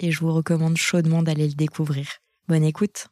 et 0.00 0.10
je 0.10 0.20
vous 0.20 0.32
recommande 0.32 0.76
chaudement 0.76 1.22
d'aller 1.22 1.48
le 1.48 1.54
découvrir. 1.54 2.06
Bonne 2.48 2.64
écoute. 2.64 3.08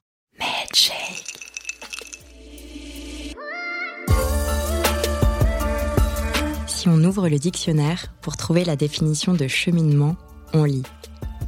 Si 6.67 6.89
on 6.89 7.03
ouvre 7.05 7.29
le 7.29 7.39
dictionnaire 7.39 8.15
pour 8.23 8.37
trouver 8.37 8.65
la 8.65 8.77
définition 8.77 9.35
de 9.35 9.49
cheminement, 9.49 10.17
on 10.53 10.65
lit 10.65 10.85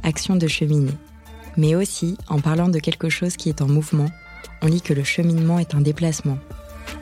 action 0.03 0.35
de 0.35 0.47
cheminer. 0.47 0.93
Mais 1.57 1.75
aussi, 1.75 2.17
en 2.27 2.39
parlant 2.39 2.69
de 2.69 2.79
quelque 2.79 3.09
chose 3.09 3.35
qui 3.35 3.49
est 3.49 3.61
en 3.61 3.67
mouvement, 3.67 4.09
on 4.61 4.67
lit 4.67 4.81
que 4.81 4.93
le 4.93 5.03
cheminement 5.03 5.59
est 5.59 5.75
un 5.75 5.81
déplacement, 5.81 6.37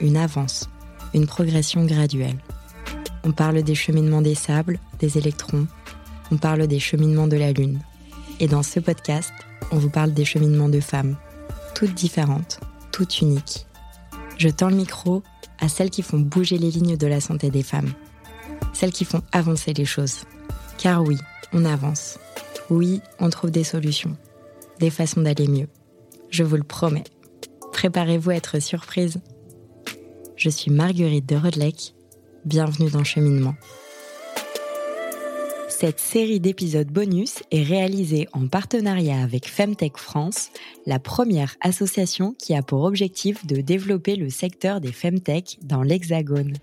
une 0.00 0.16
avance, 0.16 0.68
une 1.14 1.26
progression 1.26 1.84
graduelle. 1.84 2.38
On 3.24 3.32
parle 3.32 3.62
des 3.62 3.74
cheminements 3.74 4.22
des 4.22 4.34
sables, 4.34 4.78
des 4.98 5.18
électrons, 5.18 5.66
on 6.30 6.36
parle 6.36 6.66
des 6.66 6.78
cheminements 6.78 7.26
de 7.26 7.36
la 7.36 7.52
Lune. 7.52 7.80
Et 8.40 8.48
dans 8.48 8.62
ce 8.62 8.80
podcast, 8.80 9.32
on 9.70 9.76
vous 9.76 9.90
parle 9.90 10.14
des 10.14 10.24
cheminements 10.24 10.70
de 10.70 10.80
femmes, 10.80 11.16
toutes 11.74 11.92
différentes, 11.92 12.58
toutes 12.90 13.20
uniques. 13.20 13.66
Je 14.38 14.48
tends 14.48 14.70
le 14.70 14.76
micro 14.76 15.22
à 15.60 15.68
celles 15.68 15.90
qui 15.90 16.00
font 16.00 16.18
bouger 16.18 16.56
les 16.56 16.70
lignes 16.70 16.96
de 16.96 17.06
la 17.06 17.20
santé 17.20 17.50
des 17.50 17.62
femmes, 17.62 17.92
celles 18.72 18.92
qui 18.92 19.04
font 19.04 19.20
avancer 19.30 19.74
les 19.74 19.84
choses. 19.84 20.24
Car 20.78 21.02
oui, 21.02 21.18
on 21.52 21.66
avance. 21.66 22.18
Oui, 22.70 23.02
on 23.18 23.28
trouve 23.28 23.50
des 23.50 23.64
solutions, 23.64 24.16
des 24.78 24.88
façons 24.88 25.20
d'aller 25.20 25.46
mieux. 25.46 25.68
Je 26.30 26.42
vous 26.42 26.56
le 26.56 26.62
promets. 26.62 27.04
Préparez-vous 27.72 28.30
à 28.30 28.36
être 28.36 28.58
surprise. 28.58 29.20
Je 30.36 30.48
suis 30.48 30.70
Marguerite 30.70 31.28
de 31.28 31.36
Rodelec. 31.36 31.94
Bienvenue 32.46 32.88
dans 32.88 33.04
Cheminement. 33.04 33.54
Cette 35.80 35.98
série 35.98 36.40
d'épisodes 36.40 36.90
bonus 36.90 37.36
est 37.50 37.62
réalisée 37.62 38.28
en 38.34 38.48
partenariat 38.48 39.22
avec 39.22 39.48
Femtech 39.48 39.96
France, 39.96 40.50
la 40.84 40.98
première 40.98 41.56
association 41.62 42.34
qui 42.38 42.54
a 42.54 42.60
pour 42.60 42.82
objectif 42.82 43.46
de 43.46 43.62
développer 43.62 44.16
le 44.16 44.28
secteur 44.28 44.82
des 44.82 44.92
Femtech 44.92 45.56
dans 45.62 45.82
l'Hexagone. 45.82 46.58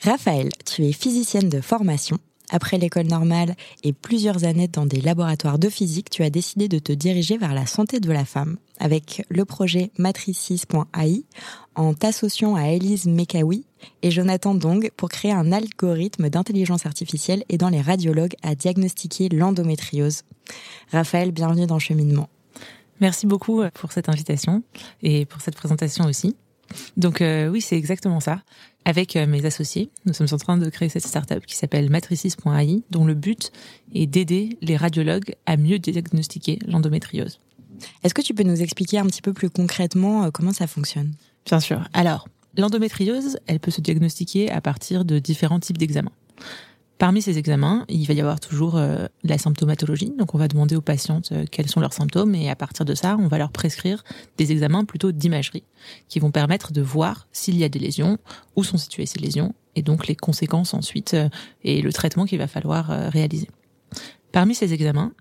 Raphaël, 0.00 0.48
tu 0.66 0.84
es 0.84 0.92
physicienne 0.92 1.48
de 1.48 1.60
formation. 1.60 2.18
Après 2.50 2.76
l'école 2.76 3.06
normale 3.06 3.54
et 3.84 3.92
plusieurs 3.92 4.42
années 4.42 4.66
dans 4.66 4.86
des 4.86 5.00
laboratoires 5.00 5.60
de 5.60 5.68
physique, 5.68 6.10
tu 6.10 6.24
as 6.24 6.30
décidé 6.30 6.66
de 6.66 6.80
te 6.80 6.90
diriger 6.90 7.38
vers 7.38 7.54
la 7.54 7.66
santé 7.66 8.00
de 8.00 8.10
la 8.10 8.24
femme 8.24 8.56
avec 8.80 9.24
le 9.28 9.44
projet 9.44 9.92
Matricis.ai 9.96 11.24
en 11.76 11.94
t'associant 11.94 12.56
à 12.56 12.64
Elise 12.64 13.06
Mekawi 13.06 13.64
et 14.02 14.10
Jonathan 14.10 14.54
Dong 14.54 14.90
pour 14.96 15.08
créer 15.08 15.32
un 15.32 15.52
algorithme 15.52 16.30
d'intelligence 16.30 16.86
artificielle 16.86 17.44
aidant 17.48 17.68
les 17.68 17.80
radiologues 17.80 18.34
à 18.42 18.54
diagnostiquer 18.54 19.28
l'endométriose. 19.28 20.22
Raphaël, 20.90 21.32
bienvenue 21.32 21.66
dans 21.66 21.78
Cheminement. 21.78 22.28
Merci 23.00 23.26
beaucoup 23.26 23.62
pour 23.74 23.92
cette 23.92 24.08
invitation 24.08 24.62
et 25.02 25.24
pour 25.24 25.40
cette 25.40 25.56
présentation 25.56 26.04
aussi. 26.04 26.36
Donc 26.96 27.20
euh, 27.20 27.48
oui, 27.48 27.60
c'est 27.60 27.76
exactement 27.76 28.20
ça. 28.20 28.42
Avec 28.84 29.16
euh, 29.16 29.26
mes 29.26 29.44
associés, 29.44 29.90
nous 30.06 30.12
sommes 30.12 30.28
en 30.32 30.36
train 30.38 30.56
de 30.56 30.68
créer 30.70 30.88
cette 30.88 31.06
startup 31.06 31.44
qui 31.44 31.56
s'appelle 31.56 31.90
Matricis.ai, 31.90 32.82
dont 32.90 33.04
le 33.04 33.14
but 33.14 33.52
est 33.94 34.06
d'aider 34.06 34.58
les 34.62 34.76
radiologues 34.76 35.34
à 35.46 35.56
mieux 35.56 35.78
diagnostiquer 35.78 36.58
l'endométriose. 36.66 37.40
Est-ce 38.02 38.14
que 38.14 38.22
tu 38.22 38.34
peux 38.34 38.42
nous 38.42 38.62
expliquer 38.62 38.98
un 38.98 39.06
petit 39.06 39.22
peu 39.22 39.32
plus 39.32 39.50
concrètement 39.50 40.24
euh, 40.24 40.30
comment 40.30 40.52
ça 40.52 40.66
fonctionne? 40.66 41.12
Bien 41.46 41.60
sûr. 41.60 41.82
Alors, 41.92 42.28
l'endométriose, 42.56 43.38
elle 43.46 43.60
peut 43.60 43.70
se 43.70 43.80
diagnostiquer 43.80 44.50
à 44.50 44.60
partir 44.60 45.04
de 45.04 45.18
différents 45.18 45.60
types 45.60 45.78
d'examens. 45.78 46.12
Parmi 47.00 47.22
ces 47.22 47.38
examens, 47.38 47.86
il 47.88 48.06
va 48.06 48.12
y 48.12 48.20
avoir 48.20 48.40
toujours 48.40 48.76
euh, 48.76 49.06
la 49.24 49.38
symptomatologie. 49.38 50.12
Donc, 50.18 50.34
on 50.34 50.38
va 50.38 50.48
demander 50.48 50.76
aux 50.76 50.82
patientes 50.82 51.32
euh, 51.32 51.46
quels 51.50 51.66
sont 51.66 51.80
leurs 51.80 51.94
symptômes 51.94 52.34
et 52.34 52.50
à 52.50 52.56
partir 52.56 52.84
de 52.84 52.94
ça, 52.94 53.16
on 53.18 53.26
va 53.26 53.38
leur 53.38 53.52
prescrire 53.52 54.04
des 54.36 54.52
examens 54.52 54.84
plutôt 54.84 55.10
d'imagerie 55.10 55.64
qui 56.08 56.18
vont 56.18 56.30
permettre 56.30 56.74
de 56.74 56.82
voir 56.82 57.26
s'il 57.32 57.56
y 57.56 57.64
a 57.64 57.70
des 57.70 57.78
lésions, 57.78 58.18
où 58.54 58.64
sont 58.64 58.76
situées 58.76 59.06
ces 59.06 59.18
lésions 59.18 59.54
et 59.76 59.82
donc 59.82 60.08
les 60.08 60.14
conséquences 60.14 60.74
ensuite 60.74 61.14
euh, 61.14 61.30
et 61.64 61.80
le 61.80 61.90
traitement 61.90 62.26
qu'il 62.26 62.38
va 62.38 62.48
falloir 62.48 62.88
réaliser. 63.10 63.48
Parmi 64.30 64.54
ces 64.54 64.74
examens, 64.74 65.12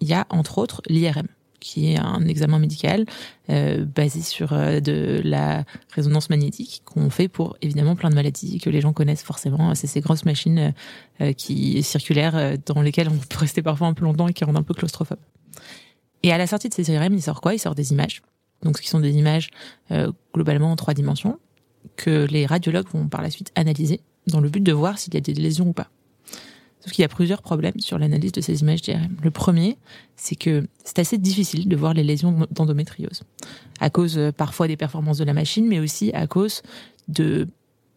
il 0.00 0.08
y 0.08 0.12
a 0.12 0.26
entre 0.28 0.58
autres 0.58 0.82
l'IRM 0.86 1.28
qui 1.62 1.92
est 1.92 1.98
un 1.98 2.26
examen 2.26 2.58
médical 2.58 3.06
euh, 3.48 3.84
basé 3.84 4.20
sur 4.20 4.52
euh, 4.52 4.80
de 4.80 5.22
la 5.24 5.64
résonance 5.90 6.28
magnétique 6.28 6.82
qu'on 6.84 7.08
fait 7.08 7.28
pour 7.28 7.56
évidemment 7.62 7.96
plein 7.96 8.10
de 8.10 8.14
maladies 8.14 8.58
que 8.58 8.68
les 8.68 8.80
gens 8.80 8.92
connaissent 8.92 9.22
forcément. 9.22 9.74
C'est 9.74 9.86
ces 9.86 10.00
grosses 10.00 10.24
machines 10.24 10.74
euh, 11.20 11.32
qui 11.32 11.82
circulaires 11.82 12.58
dans 12.66 12.82
lesquelles 12.82 13.08
on 13.08 13.16
peut 13.16 13.38
rester 13.38 13.62
parfois 13.62 13.86
un 13.86 13.94
peu 13.94 14.04
longtemps 14.04 14.28
et 14.28 14.32
qui 14.32 14.44
rendent 14.44 14.58
un 14.58 14.62
peu 14.62 14.74
claustrophobe. 14.74 15.20
Et 16.22 16.32
à 16.32 16.38
la 16.38 16.46
sortie 16.46 16.68
de 16.68 16.74
ces 16.74 16.92
IRM, 16.92 17.14
il 17.14 17.22
sort 17.22 17.40
quoi? 17.40 17.54
Il 17.54 17.58
sort 17.58 17.74
des 17.74 17.92
images. 17.92 18.22
Donc, 18.62 18.76
ce 18.76 18.82
qui 18.82 18.88
sont 18.88 19.00
des 19.00 19.16
images 19.16 19.48
globalement 20.32 20.70
en 20.70 20.76
trois 20.76 20.94
dimensions 20.94 21.40
que 21.96 22.26
les 22.30 22.46
radiologues 22.46 22.88
vont 22.92 23.08
par 23.08 23.22
la 23.22 23.30
suite 23.30 23.50
analyser 23.56 24.00
dans 24.28 24.40
le 24.40 24.48
but 24.48 24.62
de 24.62 24.72
voir 24.72 24.98
s'il 25.00 25.14
y 25.14 25.16
a 25.16 25.20
des 25.20 25.34
lésions 25.34 25.68
ou 25.68 25.72
pas. 25.72 25.88
Sauf 26.82 26.92
qu'il 26.92 27.02
y 27.02 27.04
a 27.04 27.08
plusieurs 27.08 27.42
problèmes 27.42 27.78
sur 27.78 27.96
l'analyse 27.96 28.32
de 28.32 28.40
ces 28.40 28.60
images 28.60 28.82
d'IRM. 28.82 29.16
Le 29.22 29.30
premier, 29.30 29.76
c'est 30.16 30.34
que 30.34 30.66
c'est 30.84 30.98
assez 30.98 31.16
difficile 31.16 31.68
de 31.68 31.76
voir 31.76 31.94
les 31.94 32.02
lésions 32.02 32.48
d'endométriose. 32.50 33.22
À 33.78 33.88
cause 33.88 34.18
euh, 34.18 34.32
parfois 34.32 34.66
des 34.66 34.76
performances 34.76 35.18
de 35.18 35.24
la 35.24 35.32
machine, 35.32 35.68
mais 35.68 35.78
aussi 35.78 36.10
à 36.12 36.26
cause 36.26 36.62
de 37.06 37.48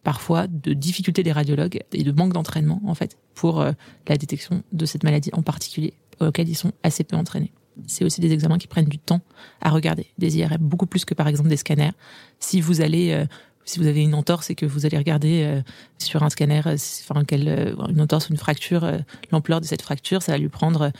parfois 0.04 0.46
de 0.46 0.72
difficultés 0.72 1.24
des 1.24 1.32
radiologues 1.32 1.80
et 1.92 2.04
de 2.04 2.12
manque 2.12 2.32
d'entraînement, 2.32 2.80
en 2.86 2.94
fait, 2.94 3.18
pour 3.34 3.60
euh, 3.60 3.72
la 4.06 4.16
détection 4.16 4.62
de 4.72 4.86
cette 4.86 5.02
maladie 5.02 5.30
en 5.32 5.42
particulier, 5.42 5.94
auxquelles 6.20 6.48
ils 6.48 6.54
sont 6.54 6.70
assez 6.84 7.02
peu 7.02 7.16
entraînés. 7.16 7.50
C'est 7.88 8.04
aussi 8.04 8.20
des 8.20 8.32
examens 8.32 8.56
qui 8.56 8.68
prennent 8.68 8.88
du 8.88 8.98
temps 8.98 9.20
à 9.60 9.70
regarder, 9.70 10.06
des 10.16 10.38
IRM, 10.38 10.58
beaucoup 10.60 10.86
plus 10.86 11.04
que 11.04 11.12
par 11.12 11.26
exemple 11.26 11.48
des 11.48 11.56
scanners. 11.56 11.90
Si 12.38 12.60
vous 12.60 12.82
allez 12.82 13.10
euh, 13.10 13.26
si 13.66 13.80
vous 13.80 13.86
avez 13.86 14.02
une 14.02 14.14
entorse 14.14 14.48
et 14.48 14.54
que 14.54 14.64
vous 14.64 14.86
allez 14.86 14.96
regarder 14.96 15.42
euh, 15.44 15.60
sur 15.98 16.22
un 16.22 16.30
scanner, 16.30 16.62
euh, 16.66 16.76
enfin 17.08 17.24
quelle, 17.24 17.48
euh, 17.48 17.74
une 17.90 18.00
entorse 18.00 18.30
ou 18.30 18.32
une 18.32 18.38
fracture, 18.38 18.90
l'ampleur 19.32 19.60
de 19.60 19.66
cette 19.66 19.82
fracture, 19.82 20.22
ça 20.22 20.32
va 20.32 20.38
lui 20.38 20.48
prendre 20.48 20.92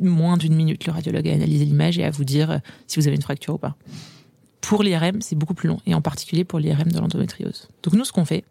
moins 0.00 0.36
d'une 0.36 0.54
minute 0.54 0.86
le 0.86 0.92
radiologue 0.92 1.28
à 1.28 1.32
analyser 1.32 1.64
l'image 1.64 1.98
et 1.98 2.04
à 2.04 2.10
vous 2.10 2.24
dire 2.24 2.60
si 2.86 2.98
vous 2.98 3.06
avez 3.06 3.16
une 3.16 3.22
fracture 3.22 3.54
ou 3.54 3.58
pas. 3.58 3.76
Pour 4.60 4.82
l'IRM, 4.82 5.22
c'est 5.22 5.36
beaucoup 5.36 5.54
plus 5.54 5.68
long, 5.68 5.80
et 5.86 5.94
en 5.94 6.02
particulier 6.02 6.44
pour 6.44 6.58
l'IRM 6.58 6.90
de 6.90 6.98
l'endométriose. 6.98 7.68
Donc 7.82 7.94
nous, 7.94 8.04
ce 8.04 8.12
qu'on 8.12 8.24
fait, 8.24 8.44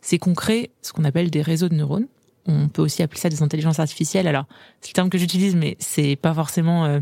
c'est 0.00 0.18
qu'on 0.18 0.34
crée 0.34 0.70
ce 0.82 0.92
qu'on 0.92 1.04
appelle 1.04 1.30
des 1.30 1.42
réseaux 1.42 1.68
de 1.68 1.74
neurones. 1.74 2.06
On 2.46 2.68
peut 2.68 2.82
aussi 2.82 3.02
appeler 3.02 3.20
ça 3.20 3.28
des 3.28 3.42
intelligences 3.42 3.78
artificielles. 3.78 4.26
Alors, 4.26 4.46
c'est 4.80 4.90
le 4.90 4.94
terme 4.94 5.10
que 5.10 5.18
j'utilise, 5.18 5.54
mais 5.54 5.76
c'est 5.78 6.16
pas 6.16 6.34
forcément 6.34 7.00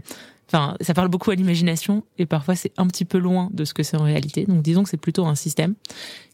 Enfin, 0.53 0.77
ça 0.81 0.95
parle 0.95 1.07
beaucoup 1.09 1.31
à 1.31 1.37
l'imagination 1.37 2.03
et 2.19 2.27
parfois 2.27 2.57
c'est 2.57 2.73
un 2.77 2.89
petit 2.89 3.05
peu 3.05 3.19
loin 3.19 3.51
de 3.53 3.65
ce 3.65 3.73
que 3.73 3.85
c'est 3.85 3.97
en 3.97 4.03
réalité. 4.03 4.47
Donc 4.47 4.63
disons 4.63 4.83
que 4.83 4.89
c'est 4.89 4.97
plutôt 4.97 5.25
un 5.27 5.37
système 5.37 5.77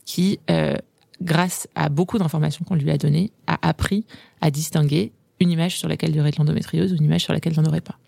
qui, 0.06 0.41
euh, 0.50 0.75
grâce 1.21 1.69
à 1.75 1.91
beaucoup 1.91 2.16
d'informations 2.16 2.65
qu'on 2.65 2.76
lui 2.76 2.91
a 2.91 2.97
données, 2.97 3.31
a 3.47 3.59
appris 3.69 4.06
à 4.41 4.50
distinguer 4.50 5.12
une 5.38 5.50
image 5.50 5.76
sur 5.76 5.87
laquelle 5.87 6.10
il 6.10 6.16
y 6.16 6.21
aurait 6.21 6.31
de 6.31 6.37
l'endométriose 6.38 6.94
ou 6.94 6.97
une 6.97 7.05
image 7.05 7.25
sur 7.25 7.34
laquelle 7.34 7.53
il 7.55 7.60
n'y 7.60 7.69
aurait 7.69 7.82
pas. 7.82 7.99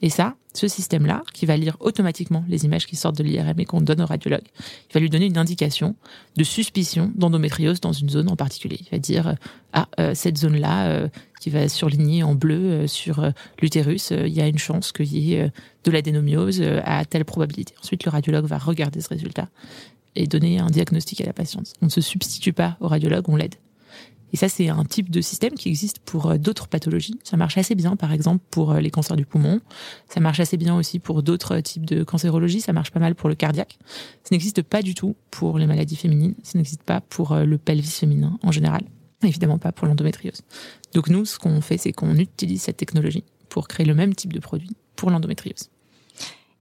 Et 0.00 0.10
ça, 0.10 0.36
ce 0.54 0.68
système-là, 0.68 1.22
qui 1.32 1.46
va 1.46 1.56
lire 1.56 1.76
automatiquement 1.80 2.44
les 2.48 2.64
images 2.64 2.86
qui 2.86 2.96
sortent 2.96 3.16
de 3.16 3.24
l'IRM 3.24 3.58
et 3.58 3.64
qu'on 3.64 3.80
donne 3.80 4.00
au 4.00 4.06
radiologue, 4.06 4.44
il 4.90 4.92
va 4.94 5.00
lui 5.00 5.10
donner 5.10 5.26
une 5.26 5.38
indication 5.38 5.96
de 6.36 6.44
suspicion 6.44 7.12
d'endométriose 7.14 7.80
dans 7.80 7.92
une 7.92 8.08
zone 8.08 8.30
en 8.30 8.36
particulier. 8.36 8.78
Il 8.80 8.90
va 8.90 8.98
dire, 8.98 9.28
euh, 9.28 9.34
ah, 9.72 9.88
euh, 9.98 10.14
cette 10.14 10.38
zone-là, 10.38 10.88
euh, 10.88 11.08
qui 11.40 11.50
va 11.50 11.68
surligner 11.68 12.22
en 12.22 12.34
bleu 12.34 12.88
sur 12.88 13.24
l'utérus, 13.62 14.10
il 14.10 14.32
y 14.32 14.40
a 14.40 14.48
une 14.48 14.58
chance 14.58 14.90
qu'il 14.90 15.16
y 15.16 15.34
ait 15.34 15.52
de 15.84 15.90
l'adénomiose 15.92 16.60
à 16.84 17.04
telle 17.04 17.24
probabilité. 17.24 17.74
Ensuite, 17.80 18.04
le 18.04 18.10
radiologue 18.10 18.44
va 18.46 18.58
regarder 18.58 19.00
ce 19.00 19.08
résultat 19.08 19.48
et 20.16 20.26
donner 20.26 20.58
un 20.58 20.66
diagnostic 20.66 21.20
à 21.20 21.26
la 21.26 21.32
patiente. 21.32 21.74
On 21.80 21.86
ne 21.86 21.90
se 21.90 22.00
substitue 22.00 22.52
pas 22.52 22.76
au 22.80 22.88
radiologue, 22.88 23.28
on 23.28 23.36
l'aide. 23.36 23.54
Et 24.32 24.36
ça, 24.36 24.48
c'est 24.48 24.68
un 24.68 24.84
type 24.84 25.10
de 25.10 25.20
système 25.20 25.54
qui 25.54 25.68
existe 25.68 26.00
pour 26.00 26.30
euh, 26.30 26.38
d'autres 26.38 26.68
pathologies. 26.68 27.18
Ça 27.24 27.36
marche 27.36 27.58
assez 27.58 27.74
bien, 27.74 27.96
par 27.96 28.12
exemple, 28.12 28.44
pour 28.50 28.72
euh, 28.72 28.80
les 28.80 28.90
cancers 28.90 29.16
du 29.16 29.24
poumon. 29.24 29.60
Ça 30.08 30.20
marche 30.20 30.40
assez 30.40 30.56
bien 30.56 30.76
aussi 30.76 30.98
pour 30.98 31.22
d'autres 31.22 31.60
types 31.60 31.86
de 31.86 32.04
cancérologie. 32.04 32.60
Ça 32.60 32.72
marche 32.72 32.90
pas 32.90 33.00
mal 33.00 33.14
pour 33.14 33.28
le 33.28 33.34
cardiaque. 33.34 33.78
Ça 34.24 34.30
n'existe 34.32 34.62
pas 34.62 34.82
du 34.82 34.94
tout 34.94 35.16
pour 35.30 35.58
les 35.58 35.66
maladies 35.66 35.96
féminines. 35.96 36.34
Ça 36.42 36.58
n'existe 36.58 36.82
pas 36.82 37.00
pour 37.00 37.32
euh, 37.32 37.44
le 37.44 37.58
pelvis 37.58 37.90
féminin 37.90 38.38
en 38.42 38.52
général. 38.52 38.82
Évidemment 39.22 39.58
pas 39.58 39.72
pour 39.72 39.88
l'endométriose. 39.88 40.42
Donc 40.94 41.08
nous, 41.08 41.24
ce 41.24 41.38
qu'on 41.38 41.60
fait, 41.60 41.78
c'est 41.78 41.92
qu'on 41.92 42.16
utilise 42.16 42.62
cette 42.62 42.76
technologie 42.76 43.24
pour 43.48 43.66
créer 43.66 43.86
le 43.86 43.94
même 43.94 44.14
type 44.14 44.32
de 44.32 44.38
produit 44.38 44.70
pour 44.94 45.10
l'endométriose. 45.10 45.70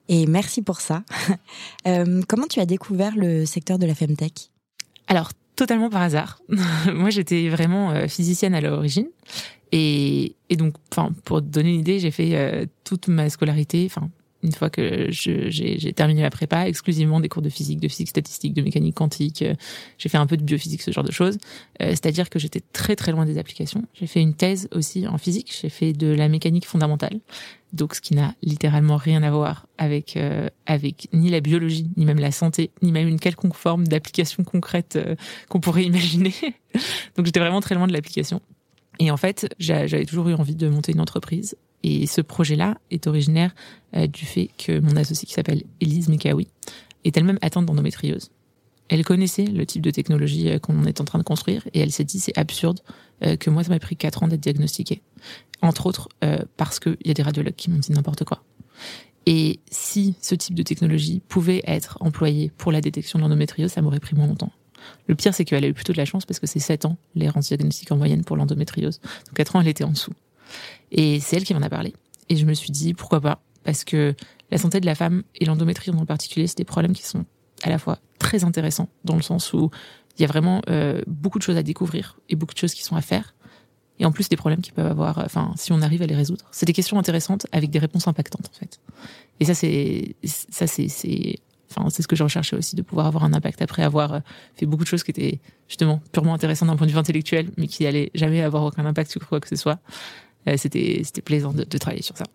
Et 0.10 0.26
merci 0.26 0.62
pour 0.62 0.82
ça. 0.82 1.04
Euh, 1.86 2.22
comment 2.28 2.48
tu 2.48 2.60
as 2.60 2.66
découvert 2.66 3.16
le 3.16 3.46
secteur 3.46 3.80
de 3.80 3.86
la 3.86 3.96
Femtech? 3.96 4.52
Alors, 5.08 5.32
totalement 5.58 5.90
par 5.90 6.02
hasard. 6.02 6.40
Moi, 6.94 7.10
j'étais 7.10 7.50
vraiment 7.50 7.92
euh, 7.92 8.08
physicienne 8.08 8.56
à 8.56 8.62
l'origine. 8.62 9.08
Et, 9.74 10.36
donc, 10.52 10.76
enfin, 10.92 11.12
pour 11.26 11.42
te 11.42 11.48
donner 11.48 11.74
une 11.74 11.82
idée, 11.82 12.00
j'ai 12.00 12.12
fait 12.12 12.38
euh, 12.38 12.66
toute 12.86 13.10
ma 13.10 13.30
scolarité, 13.30 13.86
enfin, 13.86 14.10
une 14.44 14.52
fois 14.52 14.70
que 14.70 15.08
j'ai 15.10 15.94
terminé 15.94 16.22
la 16.22 16.30
prépa, 16.30 16.68
exclusivement 16.68 17.20
des 17.20 17.30
cours 17.30 17.42
de 17.42 17.50
physique, 17.50 17.80
de 17.80 17.88
physique 17.88 18.10
statistique, 18.10 18.54
de 18.54 18.62
mécanique 18.62 18.96
quantique. 18.96 19.42
Euh, 19.42 19.56
j'ai 19.98 20.10
fait 20.10 20.18
un 20.18 20.28
peu 20.28 20.38
de 20.38 20.44
biophysique, 20.44 20.82
ce 20.82 20.92
genre 20.92 21.04
de 21.04 21.12
choses. 21.12 21.38
Euh, 21.82 21.90
c'est-à-dire 21.90 22.30
que 22.30 22.38
j'étais 22.40 22.62
très 22.74 22.96
très 22.96 23.12
loin 23.12 23.26
des 23.26 23.38
applications. 23.38 23.84
J'ai 23.94 24.08
fait 24.08 24.22
une 24.22 24.34
thèse 24.34 24.70
aussi 24.72 25.08
en 25.08 25.18
physique. 25.18 25.56
J'ai 25.60 25.70
fait 25.70 25.94
de 25.94 26.08
la 26.08 26.30
mécanique 26.30 26.68
fondamentale, 26.68 27.20
donc 27.74 27.96
ce 27.96 28.02
qui 28.02 28.14
n'a 28.14 28.36
littéralement 28.44 28.98
rien 28.98 29.24
à 29.24 29.32
voir 29.32 29.68
avec 29.78 30.16
euh, 30.18 30.50
avec 30.66 31.10
ni 31.14 31.30
la 31.30 31.40
biologie, 31.40 31.90
ni 31.98 32.06
même 32.06 32.20
la 32.20 32.32
santé, 32.32 32.72
ni 32.82 32.92
même 32.92 33.08
une 33.08 33.20
quelconque 33.20 33.56
forme 33.56 33.88
d'application 33.88 34.44
concrète 34.44 35.00
qu'on 35.50 35.60
pourrait 35.60 35.84
imaginer. 35.84 36.34
donc 37.16 37.26
j'étais 37.26 37.40
vraiment 37.40 37.62
très 37.62 37.76
loin 37.76 37.88
de 37.88 37.94
l'application. 37.94 38.42
Et 39.00 39.12
en 39.12 39.18
fait, 39.18 39.54
j'avais 39.60 40.06
toujours 40.06 40.30
eu 40.30 40.34
envie 40.34 40.56
de 40.56 40.68
monter 40.70 40.92
une 40.92 41.02
entreprise 41.02 41.56
et 41.84 42.08
ce 42.08 42.22
projet-là 42.22 42.78
est 42.92 43.08
originaire 43.08 43.54
euh, 43.96 44.08
du 44.08 44.26
fait 44.26 44.50
que 44.58 44.80
mon 44.80 44.96
associée 44.96 45.28
qui 45.28 45.34
s'appelle 45.34 45.64
Elise 45.80 46.10
Mekawi 46.10 46.48
est 47.04 47.16
elle-même 47.16 47.40
atteinte 47.42 47.66
d'endométriose. 47.66 48.32
Elle 48.90 49.04
connaissait 49.04 49.46
le 49.46 49.66
type 49.66 49.82
de 49.82 49.92
technologie 49.92 50.50
euh, 50.50 50.60
qu'on 50.60 50.86
est 50.86 51.02
en 51.02 51.06
train 51.06 51.20
de 51.20 51.24
construire 51.24 51.68
et 51.74 51.80
elle 51.80 51.92
s'est 51.92 52.04
dit 52.04 52.20
c'est 52.20 52.38
absurde 52.38 52.80
euh, 53.24 53.36
que 53.36 53.50
moi 53.50 53.64
ça 53.64 53.70
m'a 53.70 53.80
pris 53.80 53.96
4 53.96 54.24
ans 54.24 54.28
d'être 54.28 54.42
diagnostiquée. 54.42 55.02
Entre 55.62 55.88
autres 55.88 56.10
parce 56.56 56.80
qu'il 56.80 56.98
y 57.04 57.10
a 57.10 57.16
des 57.16 57.24
radiologues 57.24 57.56
qui 57.56 57.72
m'ont 57.72 57.80
dit 57.80 57.92
n'importe 57.92 58.24
quoi. 58.24 58.44
Et 59.26 59.60
si 59.72 60.16
ce 60.22 60.36
type 60.36 60.54
de 60.54 60.62
technologie 60.62 61.22
pouvait 61.28 61.64
être 61.66 61.98
employé 62.00 62.52
pour 62.58 62.72
la 62.72 62.80
détection 62.80 63.18
de 63.18 63.24
l'endométriose, 63.24 63.72
ça 63.72 63.82
m'aurait 63.82 64.00
pris 64.00 64.16
moins 64.16 64.28
longtemps. 64.28 64.52
Le 65.08 65.16
pire, 65.16 65.34
c'est 65.34 65.46
qu'elle 65.46 65.66
a 65.66 65.68
eu 65.68 65.74
plutôt 65.74 65.94
de 65.94 65.98
la 65.98 66.06
chance 66.06 66.26
parce 66.26 66.40
que 66.40 66.48
c'est 66.48 66.60
7 66.60 66.86
ans 66.86 66.98
l'errance 67.16 67.48
diagnostique 67.48 67.92
en 67.92 67.98
moyenne 67.98 68.24
pour 68.24 68.38
l'endométriose. 68.38 69.02
Donc 69.02 69.36
4 69.36 69.56
ans, 69.56 69.62
elle 69.62 69.68
était 69.68 69.84
en 69.84 69.92
dessous. 69.92 70.14
Et 70.92 71.20
c'est 71.20 71.38
elle 71.38 71.44
qui 71.44 71.54
m'en 71.54 71.62
a 71.62 71.70
parlé. 71.70 71.94
Et 72.30 72.36
je 72.36 72.46
me 72.46 72.54
suis 72.54 72.72
dit, 72.72 72.94
pourquoi 72.94 73.22
pas? 73.22 73.42
Parce 73.64 73.84
que 73.84 74.16
la 74.52 74.58
santé 74.58 74.80
de 74.80 74.86
la 74.86 74.96
femme 74.96 75.24
et 75.36 75.46
l'endométriose 75.46 75.96
en 75.96 76.06
particulier, 76.06 76.48
c'est 76.48 76.58
des 76.58 76.66
problèmes 76.66 76.94
qui 76.94 77.04
sont 77.04 77.26
à 77.64 77.70
la 77.70 77.80
fois 77.80 78.00
très 78.20 78.44
intéressants, 78.44 78.90
dans 79.04 79.16
le 79.16 79.22
sens 79.22 79.54
où 79.54 79.70
il 80.18 80.22
y 80.22 80.26
a 80.26 80.28
vraiment 80.28 80.62
euh, 80.70 81.02
beaucoup 81.08 81.38
de 81.38 81.44
choses 81.44 81.58
à 81.58 81.64
découvrir 81.64 82.20
et 82.30 82.36
beaucoup 82.36 82.54
de 82.54 82.60
choses 82.60 82.74
qui 82.74 82.84
sont 82.84 82.96
à 82.96 83.02
faire. 83.02 83.36
Et 84.00 84.06
en 84.06 84.12
plus, 84.12 84.30
des 84.30 84.36
problèmes 84.36 84.62
qui 84.62 84.72
peuvent 84.72 84.88
avoir, 84.88 85.18
enfin, 85.20 85.54
si 85.56 85.72
on 85.72 85.82
arrive 85.82 86.02
à 86.04 86.06
les 86.06 86.16
résoudre. 86.16 86.46
C'est 86.52 86.68
des 86.68 86.74
questions 86.74 87.00
intéressantes 87.00 87.48
avec 87.52 87.72
des 87.72 87.80
réponses 87.80 88.08
impactantes, 88.08 88.50
en 88.54 88.60
fait. 88.60 88.80
Et 89.40 89.46
ça, 89.46 89.56
c'est, 89.56 90.16
ça, 90.24 90.68
c'est, 90.68 91.40
enfin, 91.72 91.90
c'est 91.90 92.04
ce 92.04 92.08
que 92.08 92.16
je 92.16 92.24
recherchais 92.24 92.56
aussi, 92.56 92.76
de 92.76 92.84
pouvoir 92.84 93.08
avoir 93.08 93.24
un 93.24 93.34
impact 93.34 93.62
après 93.62 93.82
avoir 93.82 94.14
euh, 94.14 94.20
fait 94.56 94.68
beaucoup 94.68 94.84
de 94.84 94.88
choses 94.88 95.04
qui 95.04 95.12
étaient, 95.12 95.40
justement, 95.68 96.00
purement 96.12 96.36
intéressantes 96.36 96.70
d'un 96.70 96.76
point 96.76 96.86
de 96.86 96.92
vue 96.92 96.98
intellectuel, 96.98 97.50
mais 97.58 97.68
qui 97.68 97.88
allaient 97.88 98.12
jamais 98.14 98.44
avoir 98.44 98.64
aucun 98.64 98.86
impact 98.86 99.12
sur 99.12 99.28
quoi 99.28 99.40
que 99.40 99.48
ce 99.48 99.56
soit. 99.56 99.80
Euh, 100.48 100.56
c'était 100.58 101.02
c'était 101.04 101.22
plaisant 101.22 101.54
de, 101.54 101.64
travailler 101.78 102.04
sur 102.04 102.18
ça. 102.18 102.26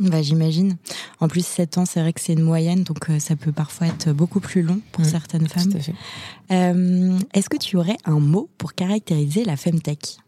Bah, 0.00 0.22
j'imagine. 0.22 0.76
En 1.18 1.26
plus, 1.26 1.44
7 1.44 1.78
ans, 1.78 1.84
c'est 1.84 2.00
vrai 2.00 2.12
que 2.12 2.20
c'est 2.20 2.34
une 2.34 2.42
moyenne, 2.42 2.84
donc 2.84 3.10
euh, 3.10 3.18
ça 3.18 3.34
peut 3.34 3.50
parfois 3.50 3.88
être 3.88 4.12
beaucoup 4.12 4.38
plus 4.38 4.62
long 4.62 4.80
pour 4.92 5.04
mm. 5.04 5.08
certaines 5.08 5.48
femmes. 5.48 5.72
Euh, 6.52 7.18
Est-ce 7.34 7.48
que 7.48 7.56
tu 7.56 7.76
aurais 7.76 7.96
un 8.04 8.20
mot 8.20 8.48
pour 8.58 8.74
caractériser 8.74 9.44
la 9.44 9.56
femtech 9.56 10.18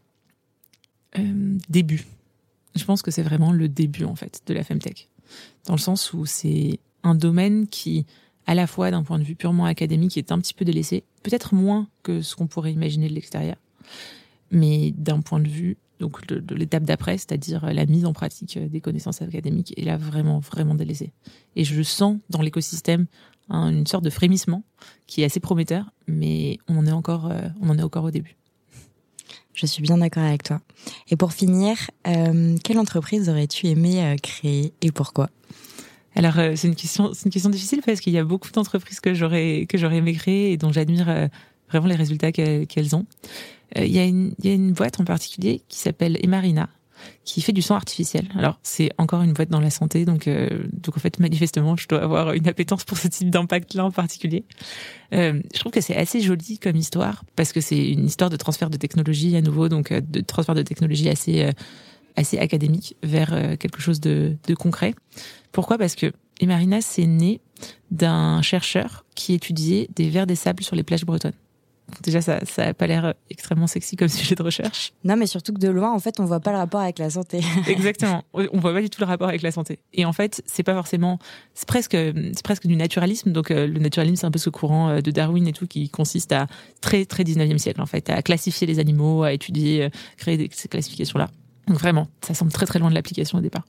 euh, 1.19 1.59
Début. 1.69 2.05
Je 2.75 2.85
pense 2.85 3.03
que 3.03 3.11
c'est 3.11 3.23
vraiment 3.23 3.53
le 3.53 3.69
début, 3.69 4.05
en 4.05 4.17
fait, 4.17 4.43
de 4.47 4.55
la 4.55 4.65
femtech. 4.65 5.09
Dans 5.67 5.75
le 5.75 5.81
sens 5.81 6.13
où 6.13 6.27
c'est 6.27 6.81
un 7.05 7.15
domaine 7.15 7.69
qui, 7.69 8.07
à 8.47 8.55
la 8.55 8.67
fois 8.67 8.91
d'un 8.91 9.05
point 9.05 9.19
de 9.19 9.25
vue 9.25 9.37
purement 9.37 9.67
académique, 9.67 10.17
est 10.17 10.33
un 10.33 10.41
petit 10.41 10.55
peu 10.55 10.65
délaissé, 10.65 11.05
peut-être 11.23 11.55
moins 11.55 11.89
que 12.03 12.23
ce 12.23 12.35
qu'on 12.35 12.49
pourrait 12.49 12.73
imaginer 12.73 13.09
de 13.09 13.15
l'extérieur, 13.15 13.57
mais 14.51 14.93
d'un 14.97 15.21
point 15.21 15.41
de 15.41 15.49
vue 15.49 15.77
donc 16.01 16.27
de, 16.27 16.55
l'étape 16.55 16.83
d'après, 16.83 17.19
c'est-à-dire 17.19 17.73
la 17.73 17.87
mise 17.87 18.07
en 18.07 18.13
pratique 18.13 18.57
euh, 18.57 18.69
des 18.69 18.81
connaissances 18.81 19.23
académiques, 19.23 19.75
est 19.79 19.85
là 19.85 19.97
vraiment, 19.97 20.41
vraiment 20.41 20.75
délaissée. 20.75 21.13
Et 21.55 21.65
je 21.65 21.83
sens 21.83 22.19
dans 22.31 22.43
l'écosystème 22.43 23.07
une 23.51 23.87
sorte 23.87 24.05
de 24.05 24.11
frémissement 24.11 24.63
qui 25.07 25.23
est 25.23 25.25
assez 25.25 25.41
prometteur, 25.41 25.91
mais 26.07 26.59
on 26.69 26.79
en 26.79 26.87
est 26.87 26.93
encore, 26.93 27.27
euh, 27.27 27.41
on 27.61 27.69
en 27.69 27.79
est 27.79 27.83
encore 27.83 28.05
au 28.05 28.11
début. 28.11 28.37
Je 29.53 29.67
suis 29.67 29.83
bien 29.83 29.99
d'accord 29.99 30.23
avec 30.23 30.45
toi. 30.45 30.61
Et 31.09 31.17
pour 31.17 31.33
finir, 31.33 31.77
euh, 32.07 32.57
quelle 32.65 32.79
entreprise 32.79 33.29
aurais-tu 33.29 33.67
aimé 33.67 34.17
créer 34.23 34.73
et 34.81 34.93
pourquoi? 34.93 35.29
Alors 36.15 36.35
c'est 36.57 36.67
une 36.67 36.77
question, 36.77 37.13
c'est 37.13 37.27
une 37.27 37.31
question 37.31 37.51
difficile 37.51 37.83
parce 37.85 38.01
qu'il 38.01 38.13
y 38.13 38.19
a 38.19 38.25
beaucoup 38.25 38.51
d'entreprises 38.51 39.01
que 39.01 39.15
j'aurais 39.15 39.67
que 39.69 39.79
j'aurais 39.79 39.99
aimé 39.99 40.15
créer 40.15 40.53
et 40.53 40.57
dont 40.57 40.73
j'admire 40.73 41.29
vraiment 41.71 41.89
les 41.89 41.97
résultats 41.97 42.33
qu'elles 42.33 42.95
ont. 42.95 43.07
Euh, 43.79 43.85
il 43.85 43.93
y, 43.93 43.97
y 43.97 44.51
a 44.51 44.55
une 44.55 44.73
boîte 44.73 45.01
en 45.01 45.05
particulier 45.05 45.63
qui 45.69 45.79
s'appelle 45.79 46.19
Emarina, 46.23 46.69
qui 47.25 47.41
fait 47.41 47.53
du 47.53 47.63
sang 47.63 47.77
artificiel. 47.77 48.29
Alors 48.37 48.59
c'est 48.63 48.91
encore 48.99 49.23
une 49.23 49.33
boîte 49.33 49.49
dans 49.51 49.61
la 49.61 49.71
santé, 49.71 50.05
donc 50.05 50.27
euh, 50.27 50.49
donc 50.73 50.97
en 50.97 51.01
fait 51.01 51.19
manifestement 51.19 51.77
je 51.77 51.89
dois 51.89 52.03
avoir 52.03 52.33
une 52.33 52.49
appétence 52.49 52.85
pour 52.85 52.99
ce 52.99 53.09
type 53.09 53.31
d'impact-là 53.31 53.85
en 53.85 53.91
particulier. 53.91 54.45
Euh, 55.15 55.41
je 55.55 55.59
trouve 55.61 55.73
que 55.73 55.81
c'est 55.81 55.97
assez 55.97 56.21
joli 56.21 56.59
comme 56.59 56.77
histoire 56.77 57.25
parce 57.37 57.53
que 57.53 57.61
c'est 57.61 57.91
une 57.91 58.07
histoire 58.07 58.31
de 58.31 58.37
transfert 58.37 58.71
de 58.71 58.77
technologie 58.77 59.37
à 59.37 59.41
nouveau, 59.41 59.69
donc 59.69 59.93
euh, 59.93 60.01
de 60.01 60.21
transfert 60.21 60.55
de 60.55 60.63
technologie 60.63 61.09
assez 61.09 61.51
assez 62.17 62.39
académique 62.39 62.97
vers 63.03 63.57
quelque 63.59 63.81
chose 63.81 64.01
de, 64.01 64.37
de 64.47 64.55
concret. 64.55 64.95
Pourquoi? 65.53 65.79
Parce 65.79 65.95
que 65.95 66.13
Emarina 66.41 66.81
c'est 66.81 67.07
né 67.07 67.41
d'un 67.91 68.43
chercheur 68.43 69.05
qui 69.15 69.33
étudiait 69.33 69.89
des 69.95 70.11
vers 70.11 70.27
des 70.27 70.35
sables 70.35 70.65
sur 70.65 70.75
les 70.75 70.83
plages 70.83 71.05
bretonnes. 71.05 71.33
Déjà, 72.03 72.21
ça, 72.21 72.41
ça 72.45 72.69
a 72.69 72.75
pas 72.75 72.87
l'air 72.87 73.15
extrêmement 73.31 73.67
sexy 73.67 73.97
comme 73.97 74.09
sujet 74.09 74.35
de 74.35 74.43
recherche. 74.43 74.93
Non, 75.05 75.17
mais 75.17 75.27
surtout 75.27 75.53
que 75.53 75.59
de 75.59 75.69
loin, 75.69 75.93
en 75.93 75.99
fait, 75.99 76.21
on 76.21 76.25
voit 76.25 76.41
pas 76.41 76.53
le 76.53 76.59
rapport 76.59 76.81
avec 76.81 76.99
la 76.99 77.11
santé. 77.11 77.41
Exactement. 77.67 78.25
On 78.33 78.59
voit 78.59 78.73
pas 78.73 78.83
du 78.83 78.91
tout 78.91 79.01
le 79.01 79.07
rapport 79.07 79.29
avec 79.29 79.43
la 79.43 79.53
santé. 79.53 79.79
Et 79.93 80.05
en 80.05 80.13
fait, 80.13 80.43
c'est 80.47 80.63
pas 80.63 80.75
forcément, 80.75 81.19
c'est 81.55 81.69
presque, 81.69 81.93
c'est 81.93 82.43
presque 82.43 82.67
du 82.67 82.77
naturalisme. 82.77 83.33
Donc, 83.33 83.51
euh, 83.51 83.67
le 83.67 83.79
naturalisme, 83.81 84.21
c'est 84.21 84.27
un 84.27 84.31
peu 84.31 84.39
ce 84.39 84.51
courant 84.51 84.89
euh, 84.89 85.01
de 85.01 85.11
Darwin 85.11 85.47
et 85.47 85.53
tout 85.53 85.67
qui 85.67 85.89
consiste 85.89 86.33
à 86.33 86.47
très, 86.81 87.05
très 87.05 87.23
19e 87.23 87.59
siècle, 87.59 87.81
en 87.81 87.87
fait, 87.87 88.11
à 88.11 88.23
classifier 88.23 88.67
les 88.67 88.79
animaux, 88.79 89.23
à 89.23 89.33
étudier, 89.33 89.85
euh, 89.85 89.89
créer 90.17 90.37
des, 90.37 90.51
ces 90.53 90.69
classifications-là. 90.69 91.29
Donc, 91.69 91.79
vraiment, 91.79 92.09
ça 92.21 92.35
semble 92.35 92.53
très, 92.53 92.67
très 92.67 92.79
loin 92.79 92.91
de 92.91 92.95
l'application 92.95 93.39
au 93.39 93.43
départ. 93.43 93.67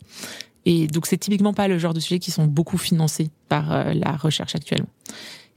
Et 0.66 0.88
donc, 0.88 1.08
c'est 1.08 1.18
typiquement 1.18 1.54
pas 1.54 1.68
le 1.68 1.78
genre 1.80 1.94
de 1.94 2.00
sujets 2.00 2.20
qui 2.20 2.32
sont 2.32 2.46
beaucoup 2.46 2.78
financés 2.78 3.32
par 3.50 3.94
la 3.94 4.12
recherche 4.16 4.56
actuellement. 4.56 4.90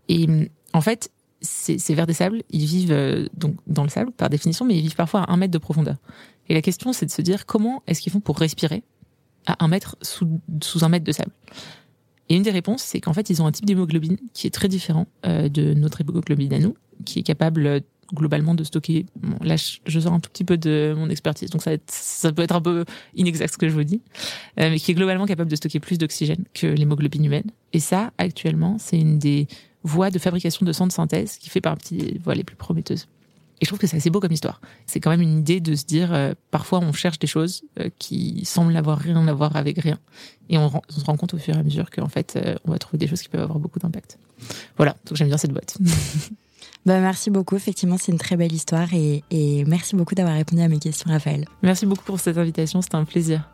Et 0.08 0.26
en 0.72 0.80
fait, 0.80 1.10
ces, 1.44 1.94
vers 1.94 2.06
des 2.06 2.12
sables, 2.14 2.42
ils 2.50 2.64
vivent 2.64 2.92
euh, 2.92 3.26
donc 3.34 3.56
dans 3.66 3.82
le 3.82 3.88
sable 3.88 4.12
par 4.12 4.30
définition, 4.30 4.64
mais 4.64 4.76
ils 4.76 4.82
vivent 4.82 4.96
parfois 4.96 5.20
à 5.22 5.32
un 5.32 5.36
mètre 5.36 5.52
de 5.52 5.58
profondeur. 5.58 5.96
Et 6.48 6.54
la 6.54 6.62
question, 6.62 6.92
c'est 6.92 7.06
de 7.06 7.10
se 7.10 7.22
dire 7.22 7.46
comment 7.46 7.82
est-ce 7.86 8.00
qu'ils 8.00 8.12
font 8.12 8.20
pour 8.20 8.38
respirer 8.38 8.82
à 9.46 9.62
un 9.62 9.68
mètre 9.68 9.96
sous, 10.02 10.40
sous 10.62 10.84
un 10.84 10.88
mètre 10.88 11.04
de 11.04 11.12
sable. 11.12 11.32
Et 12.30 12.36
une 12.36 12.42
des 12.42 12.50
réponses, 12.50 12.82
c'est 12.82 13.00
qu'en 13.00 13.12
fait, 13.12 13.28
ils 13.28 13.42
ont 13.42 13.46
un 13.46 13.52
type 13.52 13.66
d'hémoglobine 13.66 14.16
qui 14.32 14.46
est 14.46 14.50
très 14.50 14.68
différent 14.68 15.06
euh, 15.26 15.48
de 15.48 15.74
notre 15.74 16.00
hémoglobine 16.00 16.52
à 16.54 16.58
nous, 16.58 16.74
qui 17.04 17.18
est 17.18 17.22
capable 17.22 17.66
euh, 17.66 17.80
globalement 18.14 18.54
de 18.54 18.64
stocker. 18.64 19.04
là, 19.42 19.56
je 19.86 20.00
sors 20.00 20.12
un 20.12 20.20
tout 20.20 20.30
petit 20.30 20.44
peu 20.44 20.56
de 20.56 20.94
mon 20.96 21.10
expertise, 21.10 21.50
donc 21.50 21.62
ça, 21.62 21.72
ça 21.86 22.32
peut 22.32 22.42
être 22.42 22.54
un 22.54 22.60
peu 22.60 22.84
inexact 23.14 23.52
ce 23.52 23.58
que 23.58 23.68
je 23.68 23.74
vous 23.74 23.84
dis, 23.84 24.02
mais 24.58 24.78
qui 24.78 24.90
est 24.90 24.94
globalement 24.94 25.24
capable 25.24 25.50
de 25.50 25.56
stocker 25.56 25.80
plus 25.80 25.96
d'oxygène 25.96 26.44
que 26.52 26.66
l'hémoglobine 26.66 27.24
humaine. 27.24 27.50
Et 27.72 27.80
ça, 27.80 28.12
actuellement, 28.18 28.76
c'est 28.78 28.98
une 28.98 29.18
des 29.18 29.48
voie 29.84 30.10
de 30.10 30.18
fabrication 30.18 30.66
de 30.66 30.72
sang 30.72 30.86
de 30.86 30.92
synthèse 30.92 31.36
qui 31.38 31.50
fait 31.50 31.60
partie 31.60 31.96
des 31.96 32.18
voies 32.18 32.34
les 32.34 32.44
plus 32.44 32.56
prometteuses. 32.56 33.06
Et 33.60 33.64
je 33.64 33.70
trouve 33.70 33.78
que 33.78 33.86
c'est 33.86 33.96
assez 33.96 34.10
beau 34.10 34.20
comme 34.20 34.32
histoire. 34.32 34.60
C'est 34.86 34.98
quand 34.98 35.10
même 35.10 35.20
une 35.20 35.38
idée 35.38 35.60
de 35.60 35.76
se 35.76 35.84
dire, 35.84 36.12
euh, 36.12 36.34
parfois 36.50 36.80
on 36.80 36.92
cherche 36.92 37.18
des 37.18 37.26
choses 37.26 37.62
euh, 37.78 37.88
qui 37.98 38.44
semblent 38.44 38.72
n'avoir 38.72 38.98
rien 38.98 39.26
à 39.28 39.32
voir 39.32 39.54
avec 39.56 39.78
rien. 39.78 39.98
Et 40.48 40.58
on, 40.58 40.68
se 40.88 41.04
rend 41.04 41.16
compte 41.16 41.34
au 41.34 41.38
fur 41.38 41.54
et 41.54 41.58
à 41.58 41.62
mesure 41.62 41.90
qu'en 41.90 42.08
fait, 42.08 42.34
euh, 42.36 42.56
on 42.64 42.72
va 42.72 42.78
trouver 42.78 42.98
des 42.98 43.06
choses 43.06 43.22
qui 43.22 43.28
peuvent 43.28 43.42
avoir 43.42 43.60
beaucoup 43.60 43.78
d'impact. 43.78 44.18
Voilà, 44.76 44.96
donc 45.06 45.16
j'aime 45.16 45.28
bien 45.28 45.38
cette 45.38 45.52
boîte. 45.52 45.78
bah, 46.86 46.98
merci 47.00 47.30
beaucoup, 47.30 47.54
effectivement 47.54 47.96
c'est 47.96 48.10
une 48.10 48.18
très 48.18 48.36
belle 48.36 48.52
histoire 48.52 48.92
et, 48.92 49.22
et 49.30 49.64
merci 49.66 49.94
beaucoup 49.94 50.16
d'avoir 50.16 50.34
répondu 50.34 50.60
à 50.60 50.68
mes 50.68 50.80
questions 50.80 51.10
Raphaël. 51.10 51.46
Merci 51.62 51.86
beaucoup 51.86 52.04
pour 52.04 52.18
cette 52.18 52.36
invitation, 52.36 52.82
c'était 52.82 52.96
un 52.96 53.04
plaisir. 53.04 53.53